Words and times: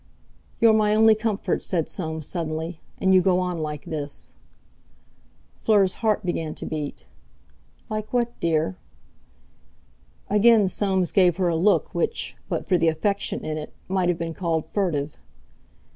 "You're 0.59 0.73
my 0.73 0.95
only 0.95 1.13
comfort," 1.13 1.63
said 1.63 1.87
Soames 1.87 2.25
suddenly, 2.25 2.79
"and 2.97 3.13
you 3.13 3.21
go 3.21 3.39
on 3.39 3.59
like 3.59 3.85
this." 3.85 4.33
Fleur's 5.57 5.93
heart 6.01 6.25
began 6.25 6.55
to 6.55 6.65
beat. 6.65 7.05
"Like 7.87 8.11
what, 8.11 8.29
dear?" 8.39 8.77
Again 10.27 10.67
Soames 10.67 11.11
gave 11.11 11.37
her 11.37 11.49
a 11.49 11.55
look 11.55 11.93
which, 11.93 12.35
but 12.49 12.65
for 12.65 12.79
the 12.79 12.87
affection 12.87 13.45
in 13.45 13.59
it, 13.59 13.73
might 13.87 14.09
have 14.09 14.17
been 14.17 14.33
called 14.33 14.65
furtive. 14.65 15.17